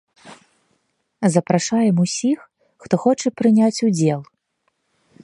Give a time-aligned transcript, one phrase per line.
[1.33, 2.39] Запрашаем усіх,
[2.87, 4.21] хто хоча прыняць удзел.